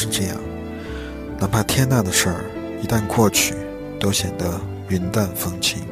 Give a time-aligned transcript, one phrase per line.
[0.00, 0.36] 是这样，
[1.38, 2.44] 哪怕天大的事儿
[2.82, 3.54] 一旦过去，
[3.98, 5.82] 都显得云淡风轻。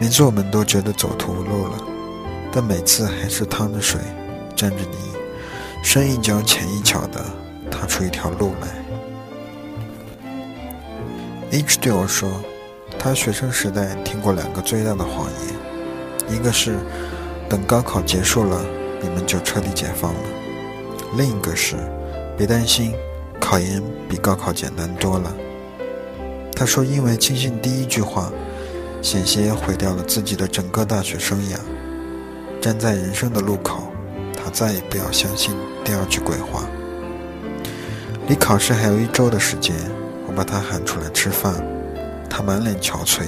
[0.00, 1.78] 每次我们都觉得走投无路了，
[2.50, 4.00] 但每次还是趟着水，
[4.56, 4.96] 沾着泥，
[5.80, 7.24] 深一脚浅一脚的
[7.70, 8.66] 踏出一条路来。
[11.52, 12.28] H 对我说，
[12.98, 15.28] 他学生时代听过两个最大的谎
[16.26, 16.36] 言。
[16.36, 16.74] 一个是，
[17.48, 18.60] 等高考结束了，
[19.00, 20.20] 你们就彻底解放了；
[21.16, 21.76] 另一个是，
[22.36, 22.92] 别担心，
[23.40, 25.34] 考研比高考简单多了。
[26.54, 28.30] 他说，因为轻信第一句话，
[29.02, 31.56] 险些毁掉了自己的整个大学生涯。
[32.60, 33.92] 站在人生的路口，
[34.34, 35.54] 他再也不要相信
[35.84, 36.64] 第二句鬼话。
[38.28, 39.74] 离考试还有一周的时间，
[40.26, 41.54] 我把他喊出来吃饭，
[42.28, 43.22] 他满脸憔悴，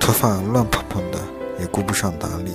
[0.00, 1.18] 头发乱蓬蓬的。
[1.60, 2.50] 也顾不上打理，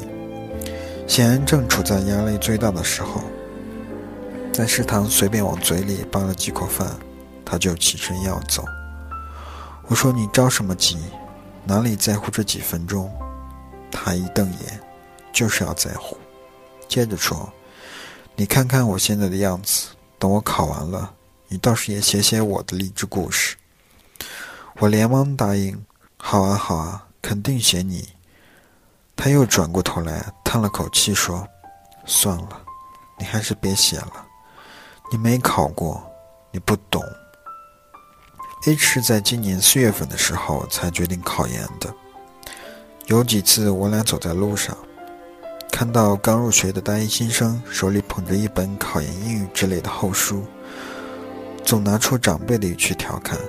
[1.06, 3.22] 显然正处在压力最大的时候。
[4.57, 6.97] 在食堂随便往嘴里扒了几口饭，
[7.45, 8.66] 他就起身要走。
[9.85, 10.97] 我说：“你着什么急？
[11.63, 13.07] 哪里在乎这几分钟？”
[13.94, 14.81] 他一瞪眼，
[15.31, 16.17] 就是要在乎。
[16.88, 17.47] 接着说
[18.35, 21.13] ：“你看看我现在的样子，等我考完了，
[21.50, 23.56] 你倒是也写写我的励志故事。”
[24.79, 25.85] 我连忙答应
[26.17, 28.09] ：“好啊，好啊，肯定写你。”
[29.16, 31.47] 他又转过头来，叹了口气说
[32.07, 32.59] ：“算了，
[33.19, 34.23] 你还是别写了。
[35.12, 36.03] 你没考过，
[36.51, 37.03] 你不懂。
[38.66, 41.94] ”H 是在今年四月份的时候才决定考研的。
[43.06, 44.75] 有几次我俩走在路上，
[45.72, 50.44] 看到刚入学的大一新生手里捧着一本考研英语之类的厚书，
[51.63, 53.40] 总拿出长辈的语气调侃：“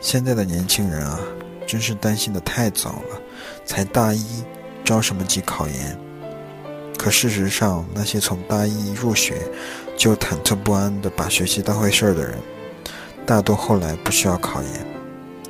[0.00, 1.18] 现在的年轻人啊，
[1.66, 3.20] 真是担心的太早了，
[3.64, 4.44] 才大一。”
[4.84, 5.98] 着什么急考研？
[7.02, 9.42] 可事实上，那些从大一入学
[9.96, 12.38] 就忐忑不安地把学习当回事儿的人，
[13.26, 14.86] 大多后来不需要考研，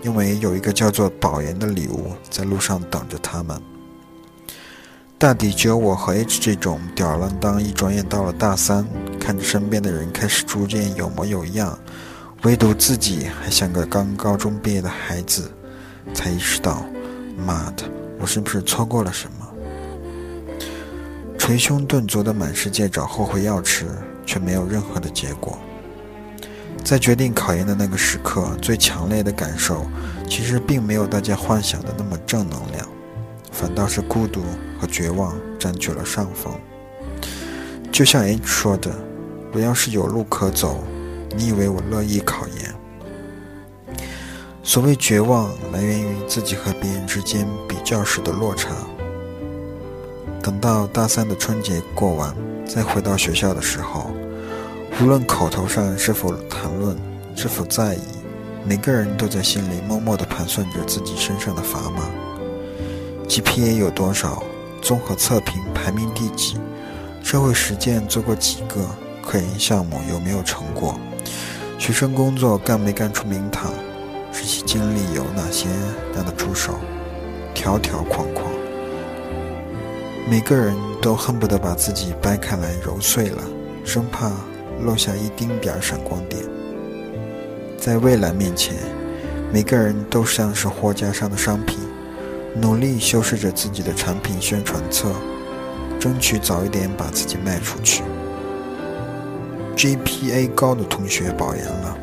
[0.00, 3.60] 因为有一个叫做保研的礼物在路上等着他们。
[5.18, 8.88] 大抵只有我和 H 这种吊儿郎当，一转眼到了大三，
[9.20, 11.78] 看着身边的人开始逐渐有模有样，
[12.44, 15.52] 唯独自己还像个刚高中毕业的孩子，
[16.14, 16.82] 才意识到，
[17.36, 17.84] 妈的！
[18.18, 19.41] 我是不是错过了什么？
[21.52, 23.84] 捶胸顿足的满世界找后悔药吃，
[24.24, 25.58] 却没有任何的结果。
[26.82, 29.86] 在决定考研的那个时刻，最强烈的感受，
[30.26, 32.88] 其实并没有大家幻想的那么正能量，
[33.50, 34.41] 反倒是孤独
[34.80, 36.50] 和绝望占据了上风。
[37.92, 38.91] 就像 H 说的
[39.53, 40.82] ：“我要是有路可走，
[41.36, 42.74] 你以为我乐意考研？”
[44.65, 48.71] 所谓绝望，来源于自己和别人之间比较时的落差。
[50.42, 52.34] 等到大三的春节过完，
[52.66, 54.10] 再回到学校的时候，
[55.00, 56.97] 无论口头上是否谈论，
[57.36, 58.00] 是否在意，
[58.66, 62.10] 每个人都在心里默默地盘算着自己身上的砝码
[63.28, 64.42] ：GPA 有多少？
[64.83, 66.56] 综合测评排名第几？
[67.22, 68.84] 社会实践做过几个？
[69.24, 70.98] 科研项目有没有成果？
[71.78, 73.72] 学生工作干没干出名堂？
[74.33, 75.68] 实习经历有哪些
[76.16, 76.74] 拿得出手？
[77.54, 78.52] 条条框框，
[80.28, 83.42] 每个人都恨不得把自己掰开来揉碎了，
[83.84, 84.30] 生怕
[84.80, 86.42] 漏下一丁点儿闪光点。
[87.77, 88.74] 在未来面前，
[89.53, 91.77] 每个人都像是货架上的商品，
[92.54, 95.13] 努力修饰着自己的产品宣传册，
[95.98, 98.03] 争取早一点把自己卖出去。
[99.77, 101.98] GPA 高的同学保研了，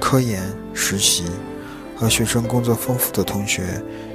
[0.00, 0.42] 科研
[0.72, 1.24] 实习。
[1.96, 3.62] 和学生工作丰富的同学，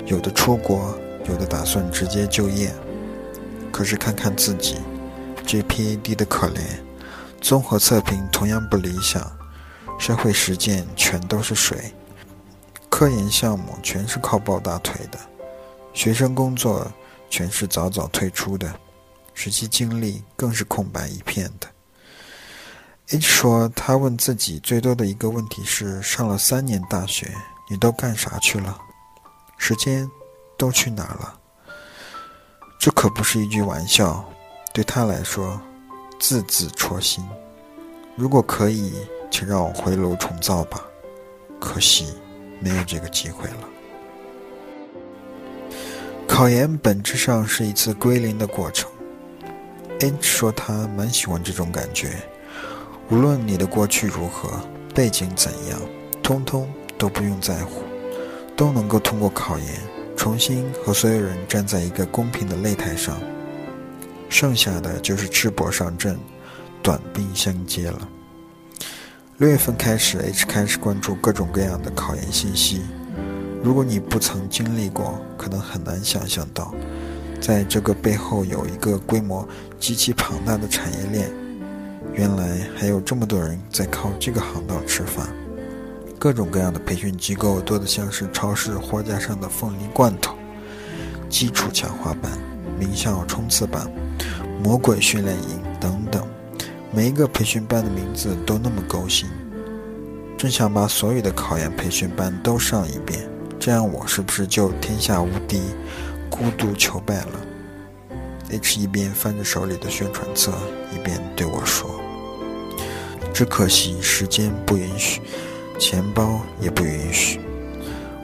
[0.06, 0.94] 有的出国，
[1.30, 2.72] 有的打算直接就业。
[3.80, 4.76] 可是看看自己
[5.46, 6.60] ，GPA 低的可怜，
[7.40, 9.26] 综合测评同样不理想，
[9.98, 11.96] 社会实践全都是水，
[12.90, 15.18] 科研项目全是靠抱大腿的，
[15.94, 16.92] 学生工作
[17.30, 18.70] 全是早早退出的，
[19.34, 21.68] 实习经历更是空白一片的。
[23.12, 27.34] H 说，他问自己最多的一个问题是：上了三年大学，
[27.70, 28.78] 你都干啥去了？
[29.58, 30.06] 时间
[30.58, 31.39] 都去哪了？
[32.80, 34.24] 这可不是一句玩笑，
[34.72, 35.60] 对他来说，
[36.18, 37.22] 字字戳心。
[38.16, 38.94] 如果可以，
[39.30, 40.86] 请让我回炉重造吧。
[41.60, 42.14] 可惜，
[42.62, 43.70] 没有这个机会了。
[46.26, 48.90] 考研本质上是一次归零的过程。
[50.00, 52.16] H 说他蛮喜欢这种感觉，
[53.10, 54.50] 无论你的过去如何，
[54.96, 55.78] 背景怎样，
[56.24, 57.84] 通通都不用在乎，
[58.56, 59.68] 都能够通过考研，
[60.20, 63.18] 重新和所有人站在一个公平的擂台上。
[64.28, 66.20] 剩下的就是赤膊上阵，
[66.84, 68.10] 短兵相接了。
[69.38, 72.82] 六月份开始，H 开始关注各种各样的考研信息。
[73.64, 76.74] 如果你不曾经历过，可能很难想象到，
[77.40, 79.48] 在这个背后有一个规模
[79.80, 81.32] 极其庞大的产业链。
[82.14, 85.30] 原来还有这么多人在靠这个行当吃饭。
[86.20, 90.36] 各种各样的培训机构多得像是超市货架上的凤梨罐头。
[91.30, 92.30] 基础强化班、
[92.78, 93.90] 名校冲刺班、
[94.62, 96.28] 魔鬼训练营等等，
[96.92, 99.30] 每一个培训班的名字都那么勾心。
[100.38, 103.30] 真想把所有的考研培训班都上一遍。
[103.58, 105.62] 这样我是不是就天下无敌、
[106.30, 107.40] 孤独求败了
[108.50, 110.52] ？H 一边翻着手里的宣传册，
[110.94, 111.90] 一边对我说
[113.34, 115.22] ：“只可惜时间不允许，
[115.80, 117.40] 钱包也不允许。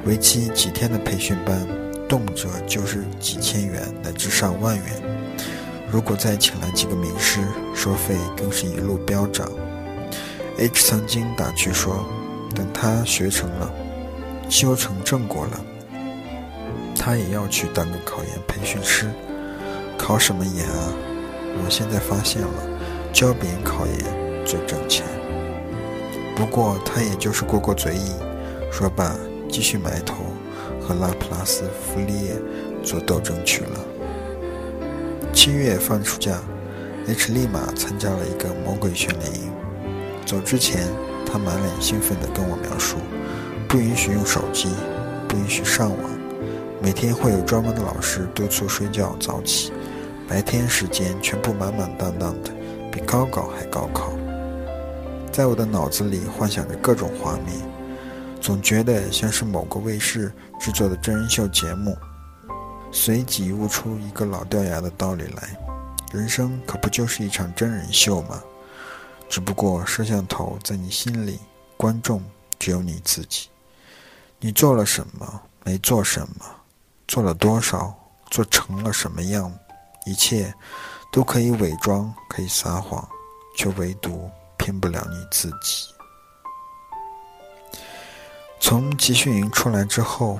[0.05, 1.65] 为期几天的培训班，
[2.07, 4.85] 动辄就是几千元乃至上万元。
[5.89, 7.39] 如果再请来几个名师，
[7.73, 9.49] 收费更是一路飙涨。
[10.57, 12.05] ”H 曾经打趣说
[12.53, 13.71] ：“等他学成了。”
[14.47, 15.59] 修成正果了，
[16.95, 19.09] 他也要去当个考研培训师。
[19.97, 20.93] 考什么研啊？
[21.57, 22.53] 我现在发现了，
[23.11, 25.03] 教别人考研最挣钱。
[26.35, 28.13] 不过他也就是过过嘴瘾，
[28.69, 29.15] 说罢
[29.49, 30.15] 继续埋头
[30.81, 32.35] 和拉普拉斯弗利叶
[32.83, 33.79] 做斗争去了。
[35.33, 36.37] 七月放暑假
[37.07, 39.49] ，H 立马参加了一个魔鬼训练营。
[40.25, 40.87] 走之前，
[41.25, 42.97] 他满脸兴奋地跟我描述。
[43.67, 44.69] 不允许用手机，
[45.27, 45.99] 不允许上网。
[46.81, 49.71] 每天会有专门的老师督促睡觉早起，
[50.27, 52.51] 白天时间全部满满当当的，
[52.91, 54.11] 比高考还高考。
[55.35, 57.53] 在我的脑子里幻想着各种画面，
[58.39, 61.93] 总觉得像是某个卫视制作的真人秀节目。
[62.89, 65.59] 随即悟出一个老掉牙的道理来：
[66.13, 68.41] 人生可不就是一场真人秀吗？
[69.27, 71.37] 只不过摄像头在你心里，
[71.75, 72.23] 观众
[72.57, 73.49] 只有你自己。
[74.39, 75.41] 你做了什么？
[75.65, 76.45] 没做什么？
[77.09, 77.93] 做了多少？
[78.31, 79.53] 做成了什么样？
[80.05, 80.53] 一切
[81.11, 83.05] 都可以伪装，可以撒谎，
[83.57, 85.87] 却唯独骗不了你自己。
[88.59, 90.39] 从集训营出来之后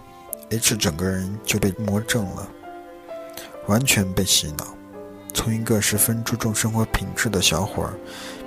[0.50, 2.48] ，H 整个人就被魔怔了，
[3.68, 4.66] 完全被洗脑，
[5.34, 7.94] 从一个十分注重生活品质的小伙儿，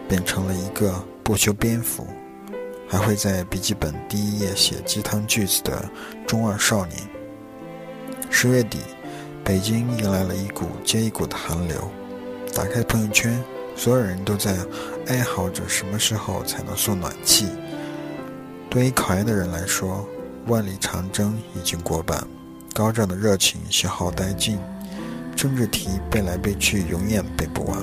[0.09, 2.07] 变成了一个不修边幅。
[2.91, 5.85] 还会在笔记本第一页写鸡汤句子的
[6.27, 6.99] 中二少年。
[8.31, 8.79] 十月底，
[9.45, 11.77] 北京迎来了一股接一股的寒流。
[12.55, 13.45] 打开朋友圈，
[13.79, 14.57] 所有人都在
[15.07, 17.47] 哀嚎着什么时候才能送暖气。
[18.69, 20.05] 对于考研的人来说，
[20.49, 22.27] 万里长征已经过半，
[22.75, 24.59] 高涨的热情消耗殆尽，
[25.37, 27.79] 政治题背来背去永远背不完，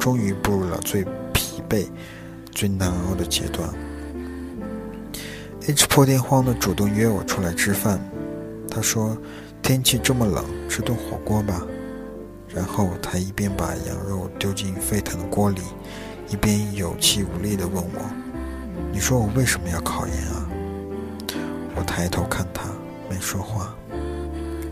[0.00, 1.86] 终于步入了最疲惫、
[2.50, 3.70] 最难熬的阶段。
[5.68, 8.00] H 破天荒的主动约我出来吃饭，
[8.68, 9.16] 他说
[9.62, 11.64] ：“天气这么冷，吃顿火锅吧。”
[12.54, 15.60] 然后他一边把羊肉丢进沸腾的锅里，
[16.28, 18.00] 一边有气无力地问我
[18.92, 20.48] ：“你说我为什么要考研啊？”
[21.76, 22.64] 我抬头看他，
[23.08, 23.74] 没说话。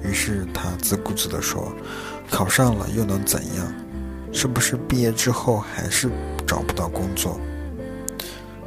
[0.03, 1.73] 于是他自顾自地说
[2.31, 3.73] ：“考上了又能怎样？
[4.33, 6.11] 是不是毕业之后还是
[6.47, 7.39] 找不到工作？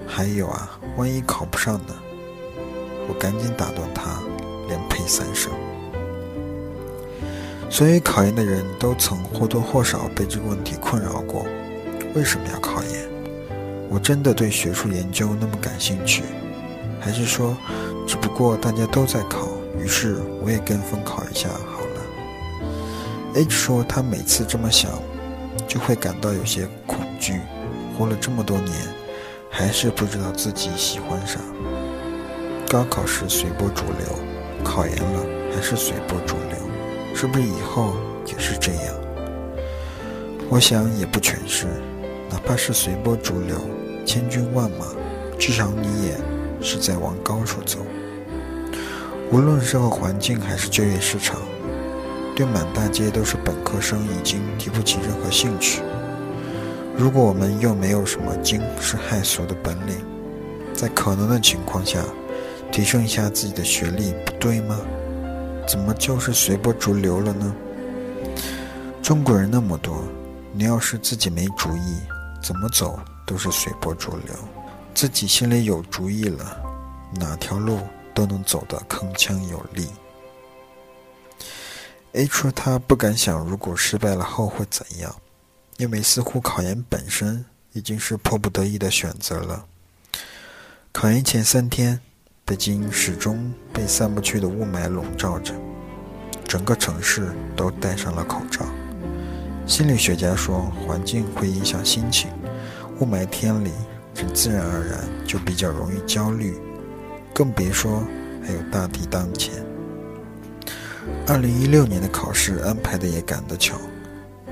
[0.08, 1.96] 还有啊，万一考不上呢？”
[3.10, 4.22] 我赶紧打断他，
[4.68, 5.51] 连呸三声。
[7.69, 11.45] 所有考研的人都曾或多或少被这个问题困扰过：
[12.15, 13.07] 为什么要考研？
[13.89, 16.23] 我真的对学术研究那么感兴趣，
[16.99, 17.55] 还是说，
[18.07, 19.47] 只不过大家都在考，
[19.77, 22.01] 于是我也跟风考一下好了
[23.35, 24.91] ？H 说他每次这么想，
[25.67, 27.39] 就会感到有些恐惧。
[27.97, 28.75] 活了这么多年，
[29.49, 31.39] 还是不知道自己喜欢啥。
[32.67, 34.19] 高考是随波逐流，
[34.63, 36.68] 考研了还是随波逐流，
[37.21, 37.95] 是不是以后
[38.25, 38.95] 也是这样？
[40.49, 41.65] 我想也不全是，
[42.29, 43.59] 哪怕是随波逐流，
[44.05, 44.85] 千军万马，
[45.38, 46.15] 至少你也
[46.61, 47.79] 是在往高处走。
[49.33, 51.41] 无论社会环境还是就业市场，
[52.38, 55.81] 对满大街都是本科生已经提不起任何兴趣。
[56.95, 59.97] 如果我们又没有什么惊世骇俗的本领，
[60.73, 61.99] 在可能的情况下，
[62.71, 64.79] 提升一下自己的学历，不对吗？
[65.69, 67.55] 怎么就是随波逐流了呢？
[69.03, 70.03] 中国人那么多，
[70.51, 71.99] 你要是自己没主意，
[72.41, 74.33] 怎么走都是随波逐流。
[74.95, 76.59] 自己心里有主意了，
[77.13, 77.81] 哪条路
[78.15, 79.88] 都能走得铿锵有力。
[82.13, 85.15] A 说他不敢想，如果失败了后会怎样。
[85.77, 89.65] 因为似乎考研本身已经是迫不得已的选择了。
[90.91, 92.01] 考研前三天，
[92.50, 95.53] 北京始终被散不去的雾霾笼罩着，
[96.48, 98.65] 整个城市都戴上了口罩。
[99.68, 102.32] 心理学家说，环境会影响心情，
[103.00, 103.70] 雾霾天里，
[104.15, 106.60] 人自然而然就比较容易焦虑，
[107.36, 108.03] 更别说
[108.44, 109.63] 还有大敌当前。
[111.27, 113.79] 二零一六年的考试安排的也赶得巧。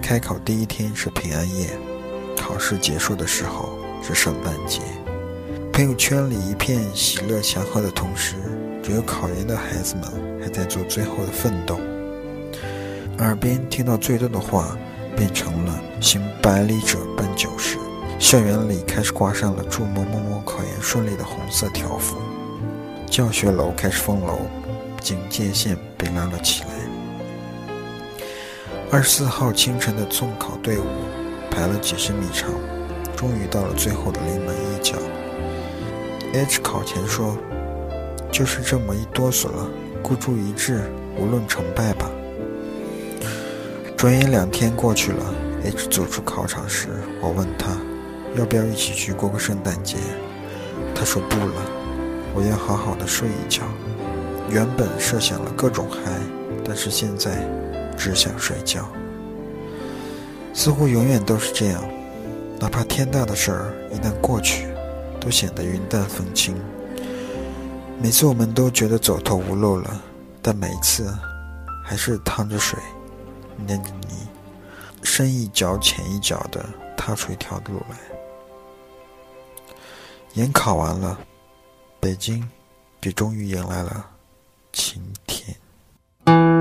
[0.04, 1.68] 开考第一天是平安夜，
[2.38, 4.82] 考试结束的时候是圣诞节。
[5.78, 8.34] 朋友圈里一片喜乐祥和的同时，
[8.82, 11.80] 只有考研的孩子们还在做最后的奋斗。
[13.20, 14.76] 耳边听到最多的话，
[15.16, 17.78] 变成了“行百里者半九十”。
[18.18, 22.18] 校园里开始挂上了祝某某某考研顺利的红色条幅，
[23.06, 24.40] 教学楼开始封楼，
[25.00, 26.70] 警戒线被拉了起来。
[28.90, 30.86] 二十四号清晨的送考队伍
[31.52, 32.50] 排了几十米长，
[33.16, 34.96] 终于到了最后的临门一脚。
[36.38, 37.36] H 考前说
[38.32, 39.68] ：“就是这么一哆嗦了，
[40.04, 40.82] 孤注一掷，
[41.18, 42.10] 无论成败吧。”
[43.98, 45.34] 转眼两天过去了
[45.66, 46.90] ，H 走出考场时，
[47.22, 47.76] 我问他
[48.38, 49.98] ：“要不要一起去过个圣诞节？”
[50.94, 51.54] 他说：“不了，
[52.36, 53.64] 我要好好的睡一觉。”
[54.50, 56.12] 原本设想了各种嗨，
[56.64, 57.46] 但是现在。
[57.98, 58.88] 只想睡觉，
[60.54, 61.84] 似乎永远都是这样。
[62.60, 64.68] 哪怕天大的事儿一旦过去，
[65.28, 66.56] 都显得云淡风轻。
[68.02, 70.02] 每次我们都觉得走投无路了，
[70.42, 71.14] 但每一次
[71.84, 72.80] 还是趟着水，
[73.66, 74.26] 捏着泥，
[75.04, 76.66] 深一脚浅一脚的
[76.96, 77.98] 踏出一条路来。
[80.36, 81.20] 研考完了，
[82.00, 82.50] 北京
[83.02, 84.10] 也终于迎来了
[84.72, 86.57] 晴天。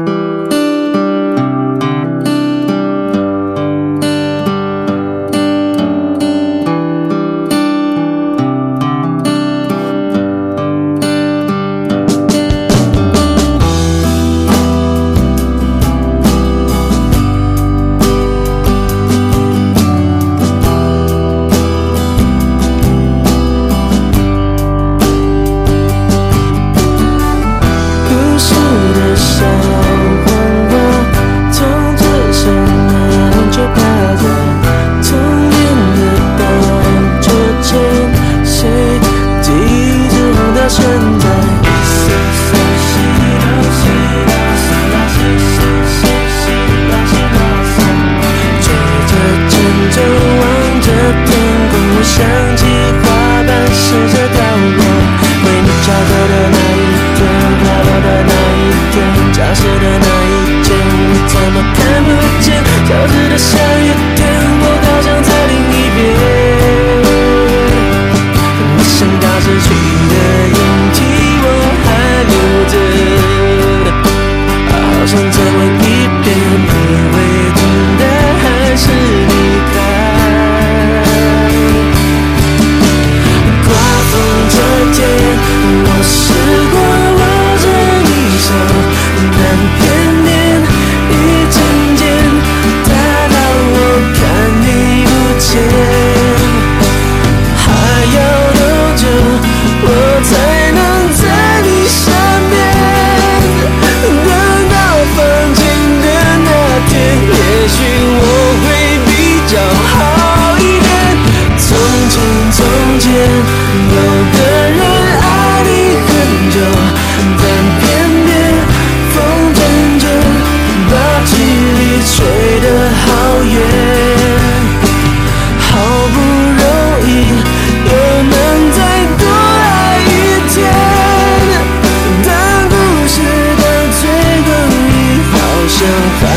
[69.38, 69.96] 那是情。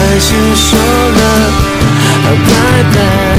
[0.09, 1.21] 还是说了
[2.25, 3.38] 拜拜。